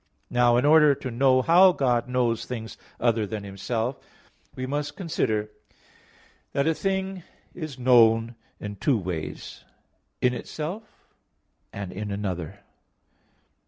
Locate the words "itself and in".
10.33-12.09